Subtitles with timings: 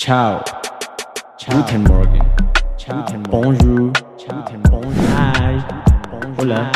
[0.00, 0.42] Ciao.
[1.46, 2.22] Guten Morgen.
[3.28, 3.92] Bonjour.
[4.70, 4.94] Bonjour.
[5.12, 5.62] Hi.
[6.38, 6.72] Hola.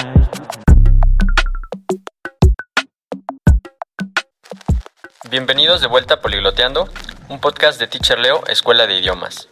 [5.31, 6.87] Bienvenidos de vuelta a Poligloteando,
[7.31, 9.48] un podcast de Teacher Leo, Escuela de Idiomas.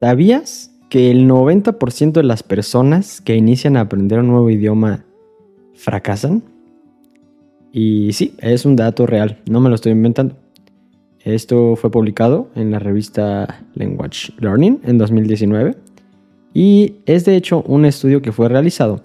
[0.00, 5.04] ¿Sabías que el 90% de las personas que inician a aprender un nuevo idioma
[5.76, 6.42] fracasan?
[7.72, 10.36] Y sí, es un dato real, no me lo estoy inventando.
[11.20, 15.74] Esto fue publicado en la revista Language Learning en 2019
[16.54, 19.02] y es de hecho un estudio que fue realizado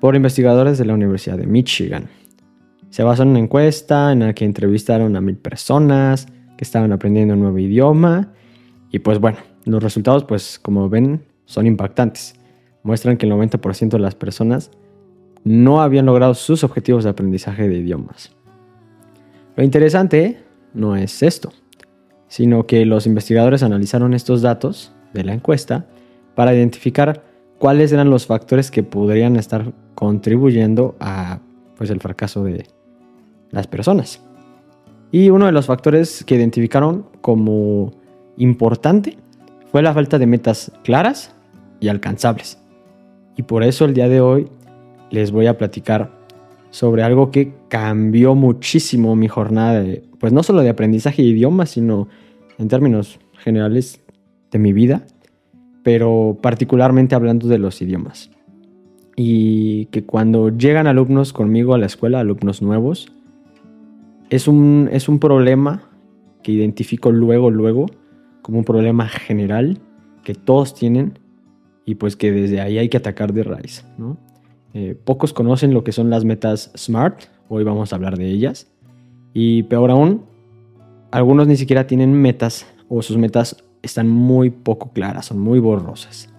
[0.00, 2.08] por investigadores de la Universidad de Michigan.
[2.90, 6.26] Se basó en una encuesta en la que entrevistaron a mil personas
[6.58, 8.32] que estaban aprendiendo un nuevo idioma
[8.90, 12.34] y pues bueno, los resultados pues como ven son impactantes.
[12.82, 14.72] Muestran que el 90% de las personas
[15.44, 18.34] no habían logrado sus objetivos de aprendizaje de idiomas.
[19.56, 20.42] Lo interesante
[20.74, 21.52] no es esto,
[22.28, 25.86] sino que los investigadores analizaron estos datos de la encuesta
[26.34, 27.24] para identificar
[27.58, 31.40] cuáles eran los factores que podrían estar contribuyendo a
[31.76, 32.66] pues, el fracaso de
[33.50, 34.22] las personas.
[35.10, 37.92] Y uno de los factores que identificaron como
[38.38, 39.18] importante
[39.70, 41.34] fue la falta de metas claras
[41.80, 42.58] y alcanzables.
[43.36, 44.48] Y por eso el día de hoy
[45.12, 46.10] les voy a platicar
[46.70, 51.70] sobre algo que cambió muchísimo mi jornada, de, pues no solo de aprendizaje de idiomas,
[51.70, 52.08] sino
[52.58, 54.00] en términos generales
[54.50, 55.06] de mi vida,
[55.82, 58.30] pero particularmente hablando de los idiomas.
[59.14, 63.12] Y que cuando llegan alumnos conmigo a la escuela, alumnos nuevos,
[64.30, 65.90] es un, es un problema
[66.42, 67.86] que identifico luego, luego,
[68.40, 69.78] como un problema general
[70.24, 71.18] que todos tienen
[71.84, 74.16] y pues que desde ahí hay que atacar de raíz, ¿no?
[74.74, 78.68] Eh, pocos conocen lo que son las metas SMART, hoy vamos a hablar de ellas.
[79.34, 80.24] Y peor aún,
[81.10, 86.32] algunos ni siquiera tienen metas o sus metas están muy poco claras, son muy borrosas.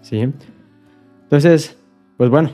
[0.00, 0.32] ¿sí?
[1.24, 1.76] Entonces,
[2.16, 2.50] pues bueno,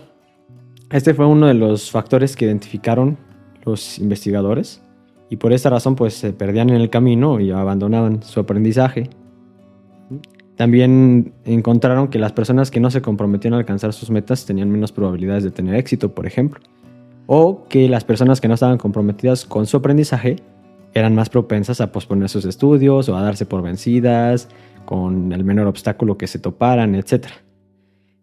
[0.90, 3.16] este fue uno de los factores que identificaron
[3.64, 4.82] los investigadores
[5.28, 9.10] y por esta razón pues se perdían en el camino y abandonaban su aprendizaje
[10.60, 14.92] también encontraron que las personas que no se comprometían a alcanzar sus metas tenían menos
[14.92, 16.60] probabilidades de tener éxito, por ejemplo.
[17.24, 20.36] O que las personas que no estaban comprometidas con su aprendizaje
[20.92, 24.50] eran más propensas a posponer sus estudios o a darse por vencidas
[24.84, 27.28] con el menor obstáculo que se toparan, etc.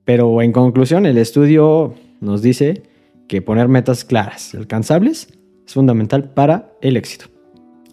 [0.06, 2.84] Pero en conclusión, el estudio nos dice
[3.28, 5.34] que poner metas claras y alcanzables
[5.66, 7.26] es fundamental para el éxito.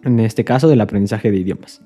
[0.02, 1.80] En este caso, del aprendizaje de idiomas.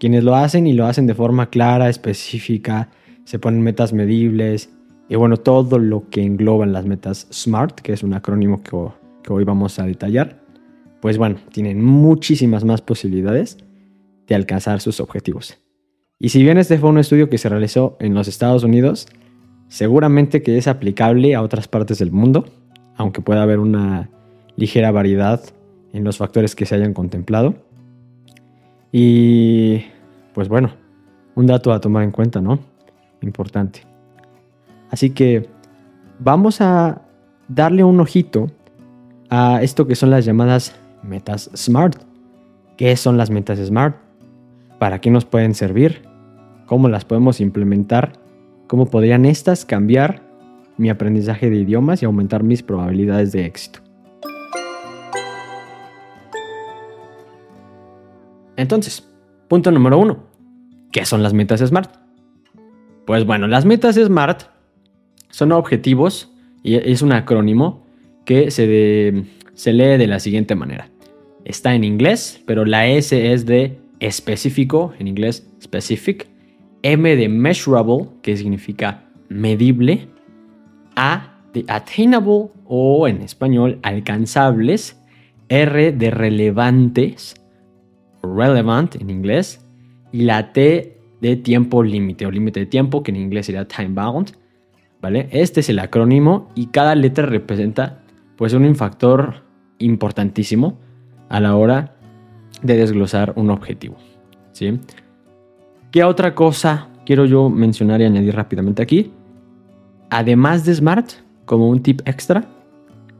[0.00, 2.88] Quienes lo hacen y lo hacen de forma clara, específica,
[3.24, 4.70] se ponen metas medibles
[5.10, 8.74] y bueno, todo lo que engloban las metas SMART, que es un acrónimo que,
[9.30, 10.40] hoy vamos a detallar,
[11.02, 13.58] pues bueno, tienen muchísimas más posibilidades
[14.26, 15.58] de alcanzar sus objetivos.
[16.18, 19.06] Y si bien este fue un estudio que se realizó en los Estados Unidos,
[19.68, 22.46] seguramente que es aplicable a otras partes del mundo,
[22.96, 24.08] aunque pueda haber una
[24.56, 25.42] ligera variedad
[25.92, 27.56] en los factores que se hayan contemplado.
[28.92, 29.84] Y
[30.34, 30.70] pues bueno,
[31.34, 32.58] un dato a tomar en cuenta, ¿no?
[33.22, 33.82] Importante.
[34.90, 35.48] Así que
[36.18, 37.02] vamos a
[37.48, 38.50] darle un ojito
[39.28, 41.96] a esto que son las llamadas metas SMART.
[42.76, 43.96] ¿Qué son las metas SMART?
[44.78, 46.02] ¿Para qué nos pueden servir?
[46.66, 48.12] ¿Cómo las podemos implementar?
[48.66, 50.22] ¿Cómo podrían estas cambiar
[50.76, 53.80] mi aprendizaje de idiomas y aumentar mis probabilidades de éxito?
[58.60, 59.08] Entonces,
[59.48, 60.24] punto número uno.
[60.92, 61.96] ¿Qué son las metas SMART?
[63.06, 64.42] Pues bueno, las metas SMART
[65.30, 66.30] son objetivos
[66.62, 67.86] y es un acrónimo
[68.26, 70.90] que se, se lee de la siguiente manera.
[71.46, 76.28] Está en inglés, pero la S es de específico, en inglés specific,
[76.82, 80.06] M de measurable, que significa medible,
[80.96, 85.00] A de attainable o en español alcanzables,
[85.48, 87.40] R de relevantes,
[88.22, 89.64] relevant en inglés,
[90.12, 93.90] y la T de tiempo límite o límite de tiempo, que en inglés sería time
[93.90, 94.32] bound.
[95.00, 95.28] ¿Vale?
[95.30, 98.02] Este es el acrónimo y cada letra representa
[98.36, 99.42] pues un factor
[99.78, 100.78] importantísimo
[101.30, 101.94] a la hora
[102.62, 103.96] de desglosar un objetivo.
[104.52, 104.78] ¿sí?
[105.90, 109.10] ¿Qué otra cosa quiero yo mencionar y añadir rápidamente aquí?
[110.10, 111.10] Además de Smart,
[111.46, 112.44] como un tip extra,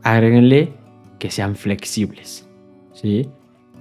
[0.03, 0.73] agréguenle
[1.17, 2.47] que sean flexibles.
[2.93, 3.27] ¿sí?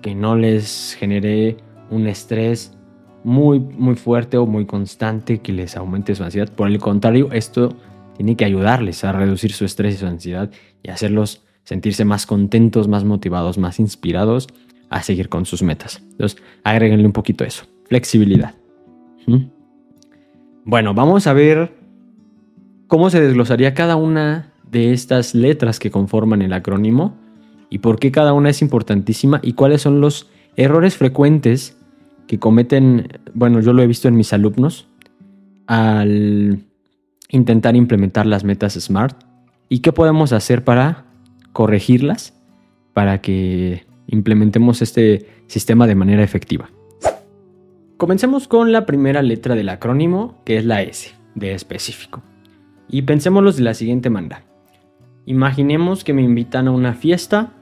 [0.00, 1.56] Que no les genere
[1.90, 2.76] un estrés
[3.24, 6.48] muy, muy fuerte o muy constante que les aumente su ansiedad.
[6.48, 7.76] Por el contrario, esto
[8.16, 10.50] tiene que ayudarles a reducir su estrés y su ansiedad
[10.82, 14.48] y hacerlos sentirse más contentos, más motivados, más inspirados
[14.88, 16.02] a seguir con sus metas.
[16.12, 18.54] Entonces, agréguenle un poquito eso, flexibilidad.
[19.26, 19.44] ¿Mm?
[20.64, 21.74] Bueno, vamos a ver
[22.86, 27.16] cómo se desglosaría cada una de estas letras que conforman el acrónimo
[27.70, 31.78] y por qué cada una es importantísima y cuáles son los errores frecuentes
[32.26, 34.88] que cometen, bueno, yo lo he visto en mis alumnos
[35.66, 36.64] al
[37.28, 39.16] intentar implementar las metas SMART
[39.68, 41.06] y qué podemos hacer para
[41.52, 42.34] corregirlas
[42.92, 46.68] para que implementemos este sistema de manera efectiva.
[47.96, 52.22] Comencemos con la primera letra del acrónimo, que es la S, de específico.
[52.88, 54.42] Y pensémoslo de la siguiente manera.
[55.26, 57.52] Imaginemos que me invitan a una fiesta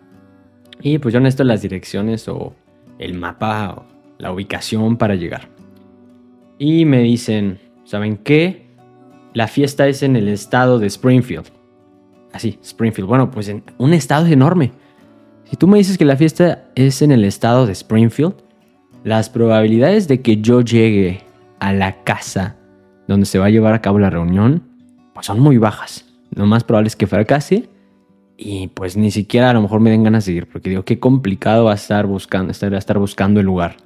[0.81, 2.55] y pues yo necesito las direcciones o
[2.99, 3.85] el mapa o
[4.19, 5.49] la ubicación para llegar.
[6.59, 8.67] Y me dicen, ¿saben qué?
[9.35, 11.47] La fiesta es en el estado de Springfield.
[12.33, 13.09] Así, Springfield.
[13.09, 14.73] Bueno, pues en un estado enorme.
[15.45, 18.35] Si tú me dices que la fiesta es en el estado de Springfield,
[19.05, 21.23] las probabilidades de que yo llegue
[21.61, 22.57] a la casa
[23.07, 24.63] donde se va a llevar a cabo la reunión,
[25.15, 26.05] pues son muy bajas.
[26.35, 27.69] Lo más probable es que fracase
[28.41, 31.01] y pues ni siquiera a lo mejor me den ganas de ir, porque digo, qué
[31.01, 33.77] complicado va a estar buscando, estar, estar buscando el lugar.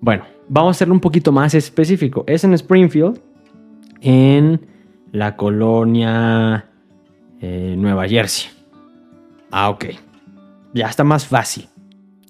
[0.00, 2.24] Bueno, vamos a hacerlo un poquito más específico.
[2.26, 3.20] Es en Springfield,
[4.00, 4.66] en
[5.12, 6.66] la colonia
[7.42, 8.50] eh, Nueva Jersey.
[9.50, 9.84] Ah, ok.
[10.72, 11.68] Ya está más fácil.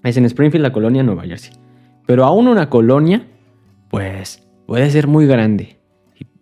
[0.02, 1.52] Es en Springfield, la colonia Nueva Jersey.
[2.04, 3.24] Pero aún una colonia,
[3.88, 5.78] pues puede ser muy grande.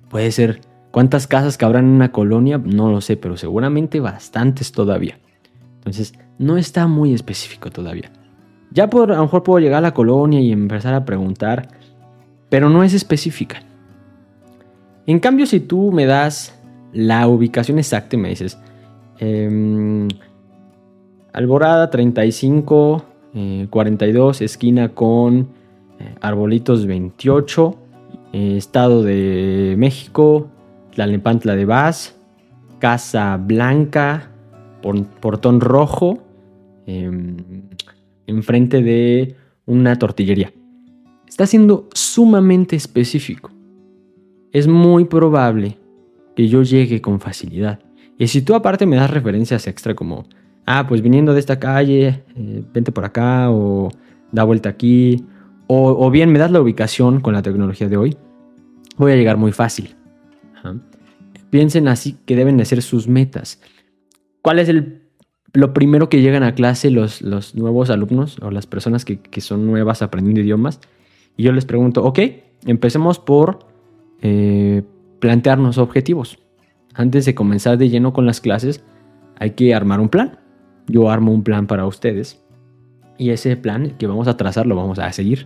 [0.09, 5.19] Puede ser cuántas casas cabrán en una colonia, no lo sé, pero seguramente bastantes todavía.
[5.79, 8.11] Entonces, no está muy específico todavía.
[8.73, 11.69] Ya por, a lo mejor puedo llegar a la colonia y empezar a preguntar,
[12.49, 13.63] pero no es específica.
[15.07, 16.55] En cambio, si tú me das
[16.93, 18.59] la ubicación exacta y me dices,
[19.19, 20.09] em,
[21.33, 23.05] Alborada 35,
[23.71, 25.49] 42, eh, esquina con
[26.01, 27.77] eh, Arbolitos 28,
[28.33, 30.49] eh, Estado de México,
[30.93, 32.17] Tlalnepantla de Vaz,
[32.79, 34.31] Casa Blanca,
[35.21, 36.23] Portón Rojo,
[36.87, 37.37] em,
[38.27, 40.53] enfrente de una tortillería.
[41.29, 43.51] Está siendo sumamente específico.
[44.53, 45.79] Es muy probable
[46.35, 47.81] que yo llegue con facilidad.
[48.19, 50.25] Y si tú aparte me das referencias extra como,
[50.67, 53.91] ah, pues viniendo de esta calle, eh, vente por acá o
[54.33, 55.25] da vuelta aquí,
[55.73, 58.17] o, bien me das la ubicación con la tecnología de hoy,
[58.97, 59.95] voy a llegar muy fácil.
[61.51, 63.61] Piensen así que deben de ser sus metas.
[64.43, 65.03] ¿Cuál es el,
[65.53, 69.41] lo primero que llegan a clase los, los nuevos alumnos o las personas que, que,
[69.41, 70.81] son nuevas aprendiendo idiomas?
[71.37, 72.21] Y yo les pregunto, ok,
[72.67, 73.67] empecemos por
[74.23, 74.83] eh,
[75.19, 76.39] plantearnos objetivos.
[76.95, 78.85] Antes de comenzar de lleno con las clases,
[79.39, 80.39] hay que armar un plan.
[80.87, 82.43] Yo armo un plan para ustedes
[83.21, 85.45] y ese plan que vamos a trazar lo vamos a seguir.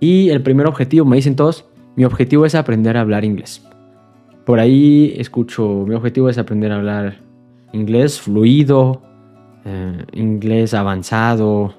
[0.00, 1.64] Y el primer objetivo, me dicen todos,
[1.94, 3.67] mi objetivo es aprender a hablar inglés.
[4.48, 7.18] Por ahí escucho, mi objetivo es aprender a hablar
[7.74, 9.02] inglés fluido,
[9.66, 11.74] eh, inglés avanzado.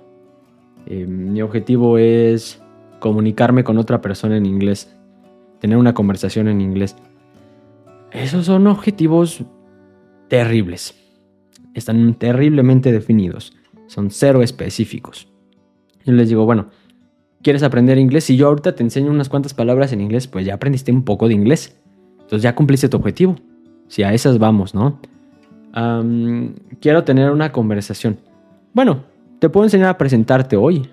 [0.86, 2.62] Eh, mi objetivo es
[3.00, 4.95] comunicarme con otra persona en inglés,
[5.60, 6.95] tener una conversación en inglés.
[8.12, 9.44] Esos son objetivos
[10.27, 10.94] terribles.
[11.74, 13.58] Están terriblemente definidos.
[13.88, 15.27] Son cero específicos.
[16.05, 16.67] Yo les digo, bueno,
[17.41, 18.25] ¿quieres aprender inglés?
[18.25, 21.27] Si yo ahorita te enseño unas cuantas palabras en inglés, pues ya aprendiste un poco
[21.27, 21.78] de inglés.
[22.29, 23.36] Entonces ya cumpliste tu objetivo.
[23.88, 25.00] Si a esas vamos, ¿no?
[26.79, 28.19] quiero tener una conversación.
[28.71, 29.03] Bueno,
[29.39, 30.88] te puedo enseñar a presentarte hoy.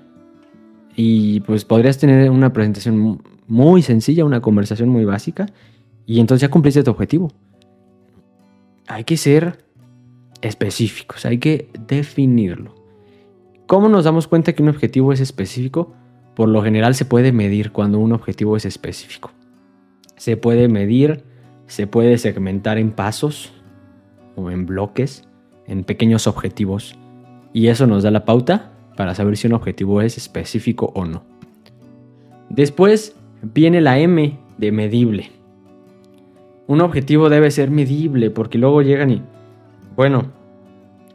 [0.96, 5.44] Y pues podrías tener una presentación muy sencilla, una conversación muy básica.
[6.06, 7.30] Y entonces ya cumpliste tu objetivo.
[8.86, 9.62] Hay que ser
[10.40, 12.74] específicos, hay que definirlo.
[13.66, 15.92] ¿Cómo nos damos cuenta que un objetivo es específico?
[16.34, 19.32] Por lo general se puede medir cuando un objetivo es específico.
[20.16, 21.24] Se puede medir,
[21.66, 23.52] se puede segmentar en pasos
[24.34, 25.28] o en bloques,
[25.66, 26.98] en pequeños objetivos.
[27.52, 31.24] Y eso nos da la pauta para saber si un objetivo es específico o no.
[32.48, 35.36] Después viene la M de medible
[36.68, 39.22] un objetivo debe ser medible, porque luego llegan y,
[39.94, 40.32] bueno,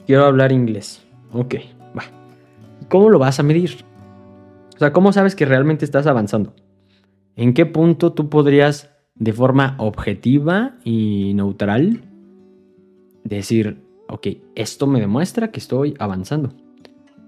[0.05, 1.03] quiero hablar inglés.
[1.34, 1.55] Ok,
[1.98, 2.03] va.
[2.88, 3.84] ¿Cómo lo vas a medir?
[4.75, 6.53] O sea, ¿cómo sabes que realmente estás avanzando?
[7.35, 12.01] ¿En qué punto tú podrías, de forma objetiva y neutral,
[13.23, 16.53] decir, ok, esto me demuestra que estoy avanzando?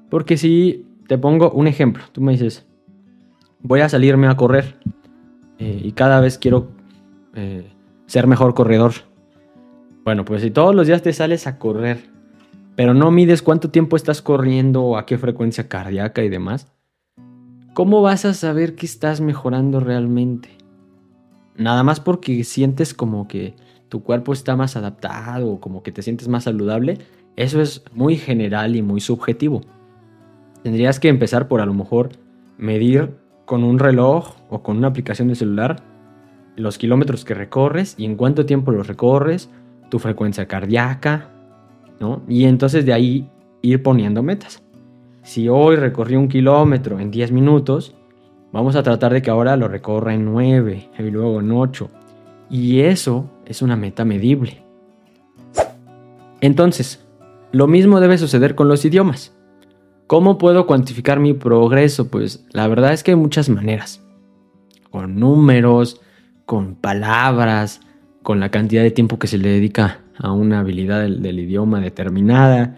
[0.09, 2.65] Porque si te pongo un ejemplo, tú me dices,
[3.61, 4.77] voy a salirme a correr
[5.59, 6.71] eh, y cada vez quiero...
[7.35, 7.69] Eh,
[8.13, 8.93] ser mejor corredor.
[10.03, 12.09] Bueno, pues si todos los días te sales a correr,
[12.75, 16.71] pero no mides cuánto tiempo estás corriendo a qué frecuencia cardíaca y demás,
[17.73, 20.49] ¿cómo vas a saber que estás mejorando realmente?
[21.57, 23.55] Nada más porque sientes como que
[23.89, 26.99] tu cuerpo está más adaptado o como que te sientes más saludable,
[27.35, 29.61] eso es muy general y muy subjetivo.
[30.63, 32.09] Tendrías que empezar por a lo mejor
[32.57, 33.15] medir
[33.45, 35.83] con un reloj o con una aplicación de celular
[36.55, 39.49] los kilómetros que recorres y en cuánto tiempo los recorres,
[39.89, 41.29] tu frecuencia cardíaca,
[41.99, 42.21] ¿no?
[42.27, 43.29] Y entonces de ahí
[43.61, 44.62] ir poniendo metas.
[45.23, 47.95] Si hoy recorrí un kilómetro en 10 minutos,
[48.51, 51.89] vamos a tratar de que ahora lo recorra en 9 y luego en 8.
[52.49, 54.61] Y eso es una meta medible.
[56.41, 57.05] Entonces,
[57.53, 59.33] lo mismo debe suceder con los idiomas.
[60.07, 62.09] ¿Cómo puedo cuantificar mi progreso?
[62.09, 64.03] Pues la verdad es que hay muchas maneras.
[64.91, 66.01] Con números,
[66.45, 67.79] con palabras,
[68.21, 72.77] con la cantidad de tiempo que se le dedica a una habilidad del, idioma determinada.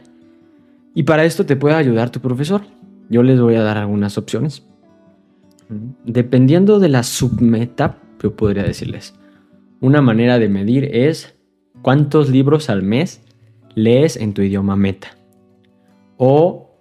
[0.96, 2.62] Y para esto te puede ayudar tu profesor.
[3.10, 4.66] Yo les voy a dar algunas opciones.
[6.06, 9.14] Dependiendo de la submeta, yo podría decirles,
[9.82, 11.36] una manera de medir es
[11.82, 13.22] cuántos libros al mes
[13.76, 15.10] lees en tu idioma meta.
[16.18, 16.72] O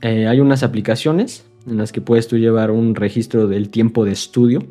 [0.00, 4.12] eh, hay unas aplicaciones en las que puedes tú llevar un registro del tiempo de
[4.12, 4.64] estudio.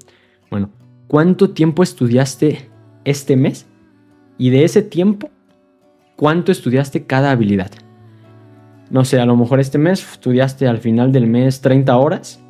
[0.49, 0.71] Bueno,
[1.07, 2.69] ¿cuánto tiempo estudiaste
[3.05, 3.67] este mes?
[4.39, 5.29] Y de ese tiempo,
[6.15, 7.71] ¿cuánto estudiaste cada habilidad?
[8.89, 12.41] No sé, a lo mejor este mes estudiaste al final del mes 30 horas,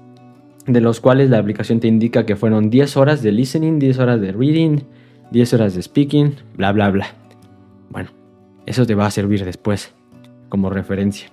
[0.65, 4.22] de los cuales la aplicación te indica que fueron 10 horas de listening, 10 horas
[4.22, 4.79] de reading,
[5.31, 7.08] 10 horas de speaking, bla, bla, bla.
[7.89, 8.12] Bueno,
[8.65, 9.93] eso te va a servir después
[10.48, 11.29] como referencia.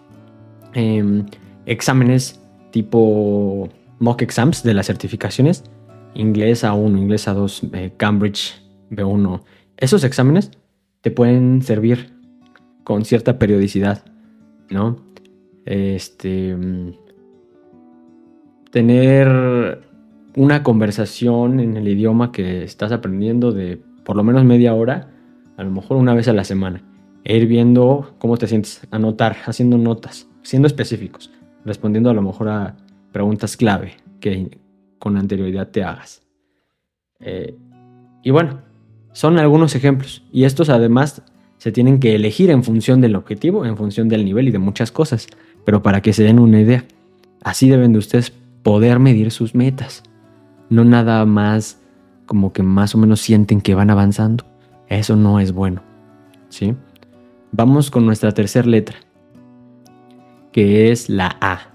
[0.74, 1.24] Em,
[1.66, 5.64] exámenes tipo mock exams de las certificaciones,
[6.14, 8.60] inglés A1, inglés A2, eh, Cambridge
[8.90, 9.42] B1.
[9.76, 10.50] Esos exámenes
[11.00, 12.12] te pueden servir
[12.84, 14.04] con cierta periodicidad,
[14.70, 14.96] ¿no?
[15.64, 16.54] Este.
[16.54, 16.92] Mm,
[18.70, 19.80] tener
[20.36, 25.10] una conversación en el idioma que estás aprendiendo de por lo menos media hora,
[25.56, 26.82] a lo mejor una vez a la semana.
[27.24, 31.32] E ir viendo cómo te sientes, anotar, haciendo notas siendo específicos,
[31.64, 32.76] respondiendo a lo mejor a
[33.10, 34.58] preguntas clave que
[35.00, 36.22] con anterioridad te hagas.
[37.18, 37.56] Eh,
[38.22, 38.60] y bueno,
[39.12, 40.22] son algunos ejemplos.
[40.32, 41.22] Y estos además
[41.58, 44.92] se tienen que elegir en función del objetivo, en función del nivel y de muchas
[44.92, 45.26] cosas.
[45.64, 46.84] Pero para que se den una idea,
[47.42, 48.32] así deben de ustedes
[48.62, 50.02] poder medir sus metas.
[50.68, 51.80] No nada más
[52.26, 54.44] como que más o menos sienten que van avanzando.
[54.88, 55.82] Eso no es bueno.
[56.48, 56.74] ¿Sí?
[57.52, 58.96] Vamos con nuestra tercera letra
[60.56, 61.68] que es la A,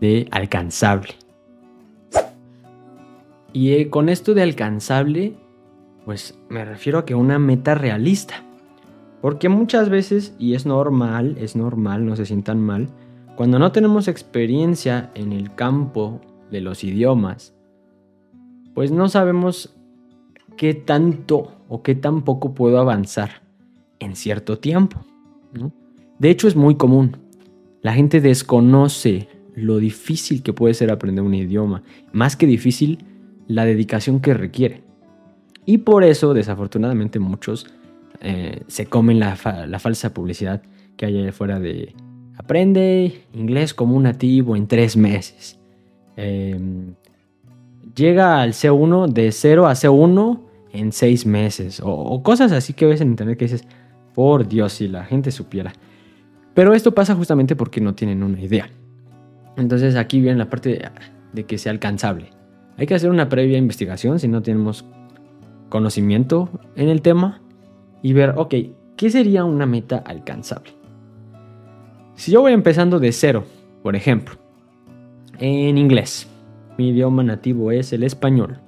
[0.00, 1.10] de alcanzable.
[3.52, 5.34] Y eh, con esto de alcanzable,
[6.04, 8.42] pues me refiero a que una meta realista.
[9.24, 12.90] Porque muchas veces, y es normal, es normal, no se sientan mal,
[13.36, 17.54] cuando no tenemos experiencia en el campo de los idiomas,
[18.74, 19.74] pues no sabemos
[20.58, 23.40] qué tanto o qué tan poco puedo avanzar
[23.98, 25.02] en cierto tiempo.
[26.18, 27.16] De hecho, es muy común.
[27.80, 33.06] La gente desconoce lo difícil que puede ser aprender un idioma, más que difícil,
[33.46, 34.84] la dedicación que requiere.
[35.64, 37.66] Y por eso, desafortunadamente, muchos
[38.26, 40.62] eh, se comen la, falsa publicidad
[40.96, 41.94] que hay fuera de
[42.38, 45.60] aprende inglés como un nativo en tres meses.
[46.16, 46.94] Em,
[47.94, 50.40] llega al C1 de 0 a C1
[50.72, 51.82] en seis meses.
[51.84, 53.66] O, cosas así que ves en internet que dices,
[54.14, 55.74] por Dios, si la gente supiera.
[56.54, 58.70] Pero esto pasa justamente porque no tienen una idea.
[59.58, 60.80] Entonces aquí viene la parte
[61.34, 62.30] de, que sea alcanzable.
[62.78, 64.86] Hay que hacer una previa investigación si no tenemos
[65.68, 67.42] conocimiento en el tema
[68.04, 68.54] y ver, ok,
[68.98, 70.72] ¿qué sería una meta alcanzable?
[72.16, 73.44] Si yo voy empezando de cero,
[73.82, 74.34] por ejemplo,
[75.38, 76.28] en inglés,
[76.76, 78.58] mi idioma nativo es el español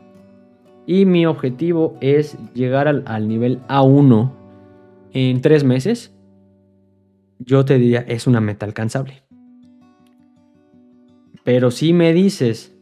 [0.86, 4.32] y mi objetivo es llegar al, nivel A1
[5.12, 6.14] en tres meses,
[7.38, 9.22] yo te diría, es una meta alcanzable.
[11.44, 12.74] Pero si me dices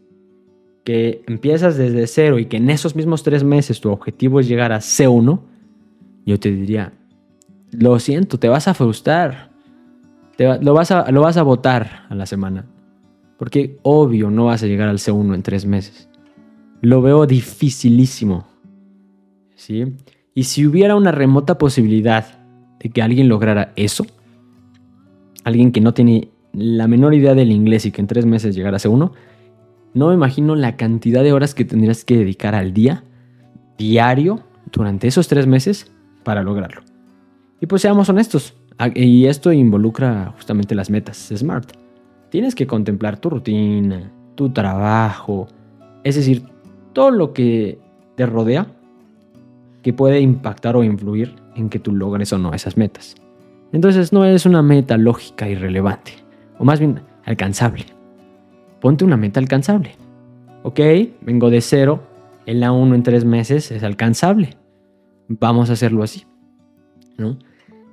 [0.84, 4.70] que empiezas desde cero y que en esos mismos tres meses tu objetivo es llegar
[4.70, 5.40] a C1,
[6.26, 6.92] yo te diría,
[7.70, 9.50] lo siento, te vas a frustrar.
[10.38, 12.66] lo, vas a, lo vas a votar a la semana.
[13.38, 16.08] Porque obvio no vas a llegar al C1 en tres meses.
[16.80, 18.46] Lo veo dificilísimo.
[19.54, 19.96] ¿Sí?
[20.34, 22.38] Y si hubiera una remota posibilidad
[22.80, 24.06] de que alguien lograra eso,
[25.44, 28.76] alguien que no tiene la menor idea del inglés y que en tres meses llegara
[28.76, 29.12] a C1,
[29.94, 33.04] no me imagino la cantidad de horas que tendrías que dedicar al día,
[33.78, 34.40] diario,
[34.72, 35.93] durante esos tres meses
[36.24, 36.82] para lograrlo.
[37.60, 38.54] Y pues seamos honestos,
[38.94, 41.72] y esto involucra justamente las metas SMART.
[42.30, 45.46] Tienes que contemplar tu rutina, tu trabajo,
[46.02, 46.42] es decir,
[46.92, 47.78] todo lo que
[48.16, 48.66] te rodea
[49.82, 53.14] que puede impactar o influir en que tú logres o no esas metas.
[53.72, 56.12] Entonces no es una meta lógica y relevante,
[56.58, 57.86] o más bien alcanzable.
[58.80, 59.92] Ponte una meta alcanzable.
[60.62, 60.80] Ok,
[61.20, 62.02] vengo de cero,
[62.46, 64.56] en la 1 en tres meses es alcanzable.
[65.28, 66.24] Vamos a hacerlo así.
[67.16, 67.38] ¿no?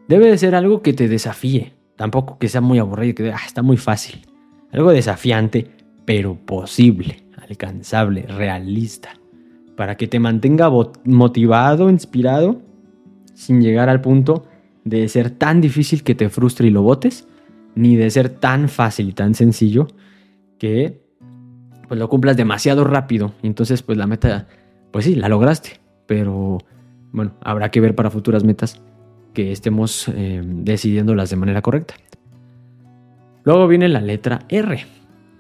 [0.07, 3.61] Debe de ser algo que te desafíe, tampoco que sea muy aburrido, que ah, está
[3.61, 4.25] muy fácil.
[4.71, 5.69] Algo desafiante,
[6.05, 9.21] pero posible, alcanzable, realista
[9.81, 10.69] para que te mantenga
[11.05, 12.61] motivado, inspirado,
[13.33, 14.45] sin llegar al punto
[14.83, 17.27] de ser tan difícil que te frustre y lo botes,
[17.73, 19.87] ni de ser tan fácil y tan sencillo
[20.59, 21.01] que
[21.87, 23.33] pues lo cumplas demasiado rápido.
[23.41, 24.47] Y entonces pues la meta,
[24.91, 26.59] pues sí, la lograste, pero
[27.11, 28.81] bueno, habrá que ver para futuras metas
[29.33, 31.95] que estemos eh, decidiéndolas de manera correcta.
[33.43, 34.85] Luego viene la letra R,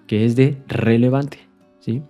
[0.07, 1.39] que es de relevante,
[1.79, 2.03] ¿sí?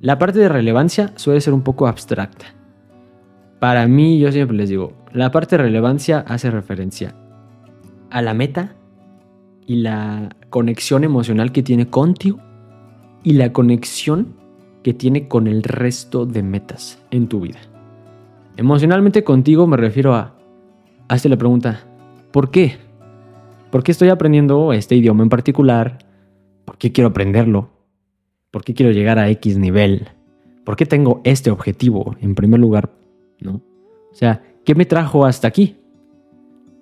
[0.00, 2.46] La parte de relevancia suele ser un poco abstracta.
[3.58, 7.16] Para mí, yo siempre les digo, la parte de relevancia hace referencia
[8.10, 8.76] a la meta
[9.66, 12.38] y la conexión emocional que tiene contigo
[13.24, 14.36] y la conexión
[14.84, 17.58] que tiene con el resto de metas en tu vida.
[18.58, 20.34] Emocionalmente contigo me refiero a,
[21.06, 21.86] hazte la pregunta,
[22.32, 22.76] ¿por qué?
[23.70, 25.98] ¿Por qué estoy aprendiendo este idioma en particular?
[26.64, 27.70] ¿Por qué quiero aprenderlo?
[28.50, 30.08] ¿Por qué quiero llegar a X nivel?
[30.64, 32.90] ¿Por qué tengo este objetivo en primer lugar?
[33.38, 33.62] ¿No?
[34.10, 35.76] O sea, ¿qué me trajo hasta aquí?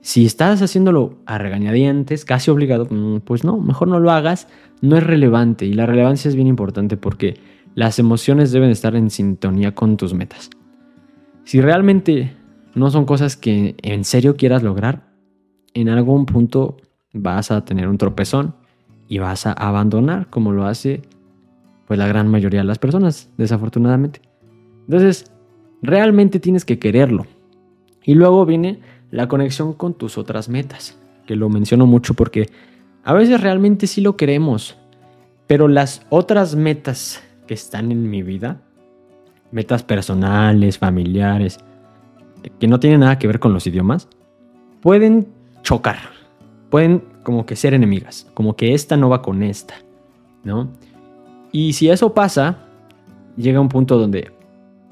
[0.00, 4.48] Si estás haciéndolo a regañadientes, casi obligado, mm, pues no, mejor no lo hagas,
[4.80, 7.34] no es relevante y la relevancia es bien importante porque
[7.74, 10.48] las emociones deben estar en sintonía con tus metas.
[11.46, 12.36] Si realmente
[12.74, 15.12] no son cosas que en serio quieras lograr,
[15.74, 16.76] en algún punto
[17.12, 18.56] vas a tener un tropezón
[19.06, 21.02] y vas a abandonar como lo hace
[21.86, 24.22] pues la gran mayoría de las personas, desafortunadamente.
[24.88, 25.30] Entonces,
[25.82, 27.26] realmente tienes que quererlo.
[28.02, 28.80] Y luego viene
[29.12, 32.50] la conexión con tus otras metas, que lo menciono mucho porque
[33.04, 34.76] a veces realmente sí lo queremos,
[35.46, 38.62] pero las otras metas que están en mi vida,
[39.50, 41.58] metas personales, familiares,
[42.58, 44.08] que no tienen nada que ver con los idiomas,
[44.80, 45.28] pueden
[45.62, 45.98] chocar,
[46.70, 49.74] pueden como que ser enemigas, como que esta no va con esta,
[50.44, 50.68] ¿no?
[51.52, 52.58] Y si eso pasa,
[53.36, 54.32] llega un punto donde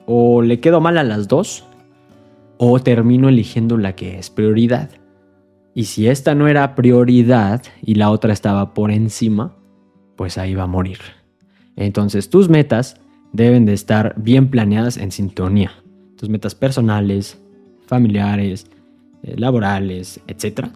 [0.06, 1.64] o le quedo mal a las dos
[2.58, 4.90] o termino eligiendo la que es prioridad.
[5.74, 9.56] Y si esta no era prioridad y la otra estaba por encima,
[10.16, 10.98] pues ahí va a morir.
[11.76, 13.00] Entonces tus metas
[13.34, 15.72] deben de estar bien planeadas en sintonía.
[16.16, 17.38] Tus metas personales,
[17.86, 18.66] familiares,
[19.24, 20.68] eh, laborales, etc.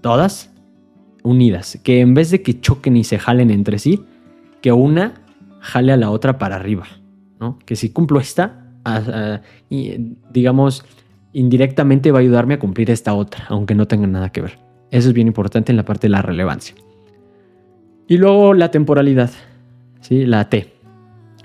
[0.00, 0.50] Todas
[1.22, 1.78] unidas.
[1.84, 4.00] Que en vez de que choquen y se jalen entre sí,
[4.62, 5.14] que una
[5.60, 6.86] jale a la otra para arriba,
[7.40, 7.58] ¿no?
[7.66, 8.64] Que si cumplo esta,
[10.32, 10.84] digamos,
[11.32, 14.58] indirectamente va a ayudarme a cumplir esta otra, aunque no tenga nada que ver.
[14.90, 16.74] Eso es bien importante en la parte de la relevancia.
[18.08, 19.30] Y luego la temporalidad,
[20.00, 20.24] ¿sí?
[20.24, 20.75] La T,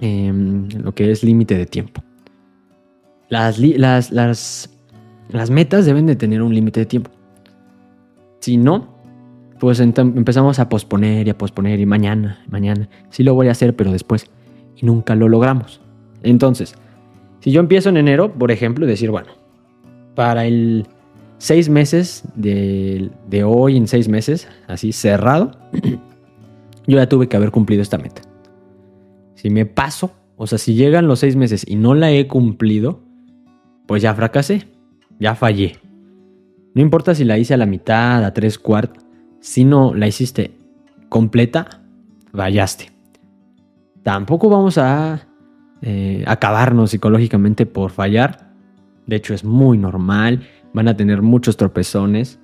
[0.02, 2.04] em, lo que es límite de tiempo.
[3.30, 7.12] Las, las, las, metas deben de tener un límite de tiempo.
[8.40, 8.90] Si no,
[9.60, 13.76] pues empezamos a posponer y a posponer y mañana, mañana, sí lo voy a hacer,
[13.76, 14.30] pero después.
[14.76, 15.80] Y nunca lo logramos.
[16.24, 16.76] Entonces,
[17.40, 19.30] si yo empiezo en enero, por ejemplo, decir, bueno,
[20.16, 20.86] para el
[21.38, 25.52] seis meses de, de hoy en seis meses, así cerrado,
[26.88, 28.22] yo ya tuve que haber cumplido esta meta.
[29.42, 33.00] Si me paso, o sea, si llegan los seis meses y no la he cumplido,
[33.88, 34.68] pues ya fracasé,
[35.20, 35.80] ya fallé.
[36.76, 39.04] No importa si la hice a la mitad, a tres cuartos,
[39.40, 40.60] si no la hiciste
[41.10, 41.82] completa,
[42.32, 42.92] vayaste.
[44.04, 45.28] Tampoco vamos a
[45.82, 48.54] eh, acabarnos psicológicamente por fallar.
[49.08, 50.44] De hecho, es muy normal.
[50.72, 52.40] Van a tener muchos tropezones.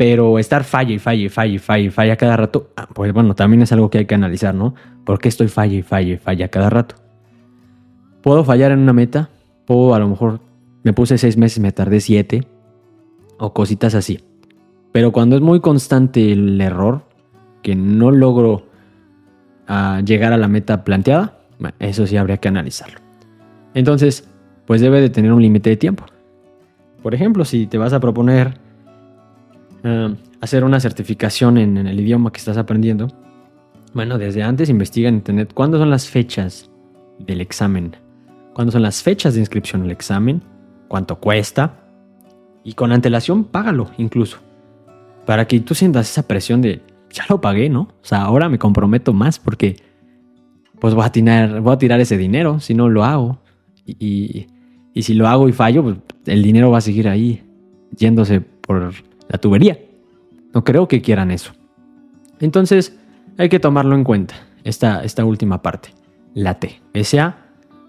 [0.00, 3.60] Pero estar falla y falla y falla y falla cada rato, ah, pues bueno, también
[3.60, 4.74] es algo que hay que analizar, ¿no?
[5.04, 6.94] ¿Por qué estoy falla y falla y falla cada rato?
[8.22, 9.28] ¿Puedo fallar en una meta?
[9.66, 10.40] Puedo, a lo mejor,
[10.84, 12.48] me puse seis meses, me tardé siete.
[13.38, 14.20] O cositas así.
[14.90, 17.02] Pero cuando es muy constante el error,
[17.60, 18.68] que no logro
[19.68, 21.40] ah, llegar a la meta planteada,
[21.78, 23.00] eso sí habría que analizarlo.
[23.74, 24.26] Entonces,
[24.64, 26.06] pues debe de tener un límite de tiempo.
[27.02, 28.69] Por ejemplo, si te vas a proponer
[29.84, 33.08] ah, hacer una certificación en, en, el idioma que estás aprendiendo,
[33.92, 36.70] bueno, desde antes investiga en internet cuándo son las fechas
[37.18, 37.96] del examen,
[38.54, 40.42] cuándo son las fechas de inscripción al examen,
[40.88, 41.76] cuánto cuesta,
[42.62, 44.36] Y con antelación, págalo incluso.
[45.24, 47.82] Para que tú sientas esa presión de, ya lo pagué, ¿no?
[47.82, 49.76] O sea, ahora me comprometo más porque
[50.78, 53.38] pues voy a tirar, voy a tirar ese dinero si no lo hago.
[53.86, 54.46] Y,
[54.92, 57.42] y si lo hago y fallo, pues el dinero va a seguir ahí
[57.96, 58.92] yéndose por
[59.30, 59.78] la tubería.
[60.52, 61.52] No creo que quieran eso.
[62.40, 62.98] Entonces
[63.38, 65.90] hay que tomarlo en cuenta, esta, esta última parte,
[66.34, 67.46] la T, sea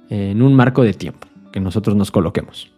[0.10, 2.72] en un marco de tiempo que nosotros nos coloquemos.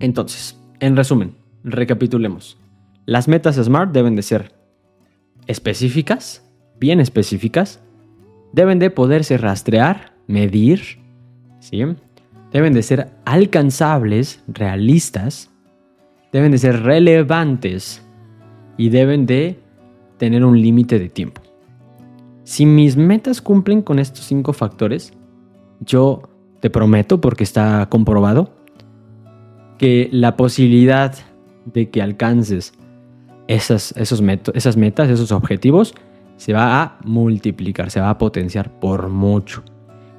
[0.00, 2.58] Entonces, en resumen, recapitulemos.
[3.04, 4.52] Las metas SMART deben de ser
[5.46, 6.42] específicas,
[6.80, 7.80] bien específicas,
[8.52, 10.98] deben de poderse rastrear, medir,
[11.60, 11.82] ¿sí?
[12.52, 15.50] deben de ser alcanzables, realistas,
[16.36, 18.06] deben de ser relevantes
[18.76, 19.58] y deben de
[20.18, 21.40] tener un límite de tiempo.
[22.44, 25.14] Si mis metas cumplen con estos cinco factores,
[25.80, 26.28] yo
[26.60, 28.54] te prometo, porque está comprobado,
[29.78, 31.14] que la posibilidad
[31.64, 32.74] de que alcances
[33.48, 35.94] esas, esas metas, esos objetivos,
[36.36, 39.64] se va a multiplicar, se va a potenciar por mucho.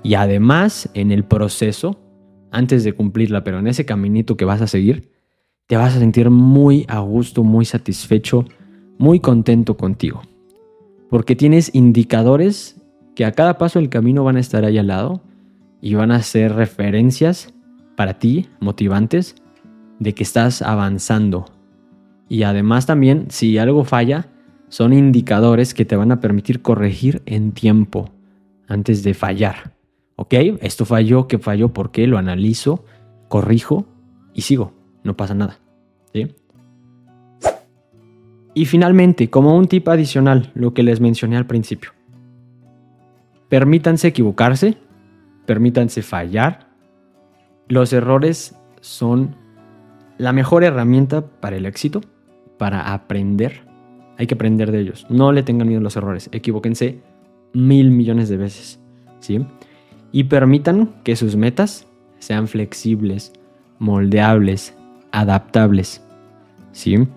[0.01, 1.99] Y además, en el proceso,
[2.49, 5.15] antes de cumplirla, pero en ese caminito que vas a seguir,
[5.67, 8.45] te vas a sentir muy a gusto, muy satisfecho,
[8.97, 10.21] muy contento contigo.
[11.09, 12.81] Porque tienes indicadores
[13.15, 15.21] que a cada paso del camino van a estar ahí al lado
[15.81, 17.53] y van a ser referencias
[17.95, 19.35] para ti, motivantes,
[19.99, 21.45] de que estás avanzando.
[22.29, 24.27] Y además también, si algo falla,
[24.69, 28.09] son indicadores que te van a permitir corregir en tiempo
[28.67, 29.73] antes de fallar.
[30.15, 30.33] ¿Ok?
[30.61, 31.69] Esto falló, ¿qué falló?
[31.73, 32.07] ¿Por qué?
[32.07, 32.85] Lo analizo,
[33.27, 33.85] corrijo
[34.33, 34.76] y sigo.
[35.07, 35.57] No pasa nada.
[36.13, 36.35] ¿Sí?
[38.53, 41.91] Y finalmente, como un tip adicional, lo que les mencioné al principio.
[43.47, 44.75] Permítanse equivocarse,
[45.45, 46.67] permítanse fallar.
[47.69, 49.37] Los errores son
[50.17, 52.01] la mejor herramienta para el éxito,
[52.57, 53.61] para aprender.
[54.17, 55.05] Hay que aprender de ellos.
[55.09, 56.29] No le tengan miedo a los errores.
[56.33, 56.99] Equivóquense
[57.53, 58.77] mil millones de veces.
[59.21, 59.45] ¿sí?
[60.11, 61.87] Y permitan que sus metas
[62.19, 63.31] sean flexibles,
[63.79, 64.76] moldeables,
[65.11, 66.01] adaptables.
[66.71, 67.07] ¿sí?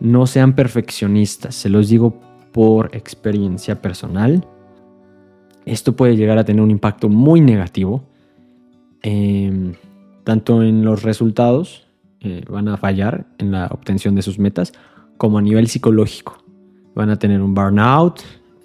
[0.00, 2.20] No sean perfeccionistas, se los digo
[2.52, 4.46] por experiencia personal.
[5.64, 8.04] Esto puede llegar a tener un impacto muy negativo,
[9.02, 9.74] em,
[10.24, 11.86] tanto en los resultados,
[12.20, 14.72] eh, van a fallar en la obtención de sus metas,
[15.16, 16.38] como a nivel psicológico.
[16.94, 18.20] Van a tener un burnout,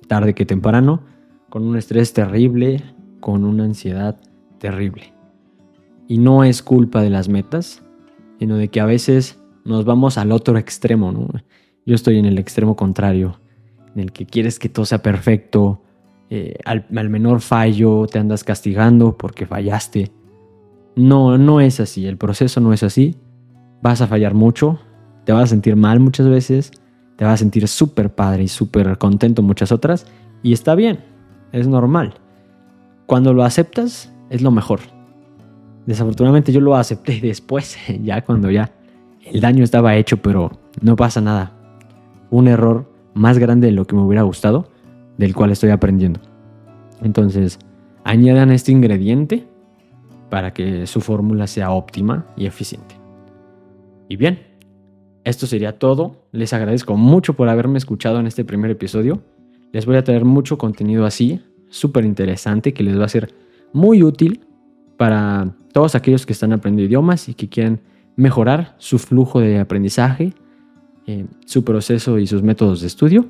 [0.07, 1.01] tarde que temprano,
[1.49, 2.81] con un estrés terrible,
[3.19, 4.17] con una ansiedad
[4.57, 5.13] terrible.
[6.07, 7.83] Y no es culpa de las metas,
[8.41, 11.27] sino de que a veces nos vamos al otro extremo, ¿no?
[11.85, 13.39] Yo estoy en el extremo contrario,
[13.93, 15.83] en el que quieres que todo sea perfecto,
[16.31, 20.11] eh, al, al, menor fallo te andas castigando porque fallaste.
[20.95, 23.15] No, no es así, el proceso no es así.
[23.83, 24.79] Vas a fallar mucho,
[25.23, 26.71] te vas a sentir mal muchas veces,
[27.17, 30.07] te vas a sentir súper padre y súper contento muchas otras,
[30.41, 31.01] y está bien,
[31.51, 32.15] es normal.
[33.05, 34.79] Cuando lo aceptas, es lo mejor.
[35.85, 38.71] Desafortunadamente yo lo acepté después, ya cuando ya
[39.23, 41.53] el daño estaba hecho, pero no pasa nada.
[42.29, 44.69] Un error más grande de lo que me hubiera gustado,
[45.17, 46.19] del cual estoy aprendiendo.
[47.01, 47.59] Entonces,
[48.03, 49.47] añadan este ingrediente
[50.29, 52.95] para que su fórmula sea óptima y eficiente.
[54.07, 54.39] Y bien,
[55.23, 56.25] esto sería todo.
[56.31, 59.21] Les agradezco mucho por haberme escuchado en este primer episodio.
[59.71, 63.33] Les voy a traer mucho contenido así, súper interesante, que les va a ser
[63.73, 64.41] muy útil
[64.97, 67.81] para todos aquellos que están aprendiendo idiomas y que quieren
[68.15, 70.33] mejorar su flujo de aprendizaje,
[71.07, 73.25] eh, su proceso y sus métodos de estudio.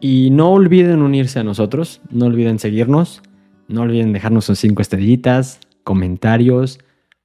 [0.00, 3.22] Y no olviden unirse a nosotros, no olviden seguirnos,
[3.66, 6.78] no olviden dejarnos sus cinco estrellitas, comentarios,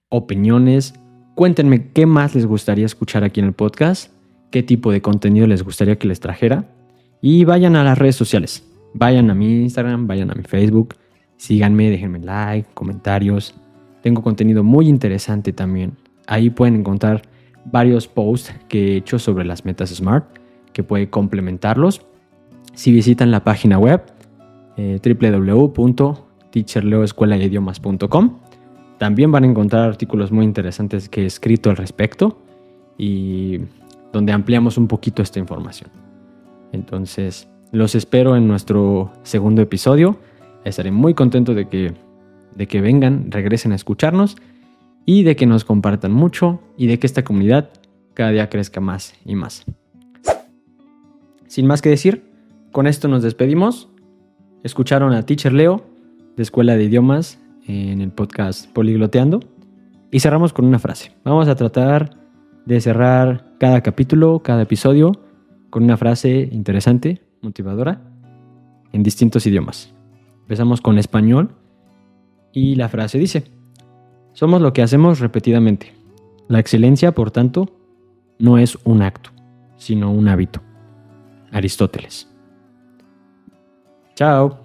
[0.09, 0.93] opiniones.
[1.35, 4.11] Cuéntenme qué más les gustaría escuchar aquí en el podcast,
[4.51, 6.65] qué tipo de contenido les gustaría que les trajera.
[7.21, 8.67] Y vayan a las redes sociales.
[8.93, 10.95] Vayan a mi Instagram, vayan a mi Facebook,
[11.43, 13.53] síganme, déjenme like, comentarios,
[14.01, 15.97] tengo contenido muy interesante también.
[16.25, 17.23] Ahí pueden encontrar
[17.65, 20.25] varios posts que he hecho sobre las metas SMART
[20.71, 22.05] que puede complementarlos.
[22.75, 24.03] Si visitan la página web
[24.77, 24.99] eh,
[28.97, 32.41] también van a encontrar artículos muy interesantes que he escrito al respecto
[32.97, 33.59] y
[34.13, 35.91] donde ampliamos un poquito esta información.
[36.71, 40.17] Entonces, los espero en nuestro segundo episodio.
[40.65, 41.93] Estaré muy contento de que
[42.55, 44.37] de que vengan, regresen a escucharnos
[45.05, 47.69] y de que nos compartan mucho y de que esta comunidad
[48.13, 49.65] cada día crezca más y más.
[51.47, 52.23] Sin más que decir,
[52.71, 53.89] con esto nos despedimos.
[54.63, 55.85] Escucharon a Teacher Leo
[56.35, 59.39] de Escuela de Idiomas en el podcast Poligloteando
[60.11, 61.11] Y cerramos con una frase.
[61.23, 62.17] Vamos a tratar
[62.65, 65.11] de cerrar cada capítulo, cada episodio,
[65.69, 68.01] con una frase interesante, motivadora,
[68.93, 69.93] en distintos idiomas.
[70.43, 71.55] Empezamos con español
[72.51, 73.45] y la frase dice,
[74.33, 75.93] somos lo que hacemos repetidamente.
[76.47, 77.69] La excelencia, por tanto,
[78.39, 79.31] no es un acto,
[79.77, 80.61] sino un hábito.
[81.51, 82.29] Aristóteles.
[84.15, 84.62] Chao.